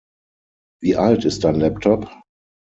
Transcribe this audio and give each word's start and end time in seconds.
Wie 0.81 0.95
alt 0.97 1.25
ist 1.25 1.43
dein 1.43 1.59
Laptop? 1.59 2.09